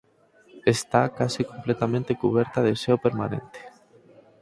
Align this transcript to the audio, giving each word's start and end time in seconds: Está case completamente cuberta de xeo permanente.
Está 0.75 1.01
case 1.17 1.41
completamente 1.51 2.19
cuberta 2.23 2.59
de 2.67 2.73
xeo 2.81 2.97
permanente. 3.05 3.59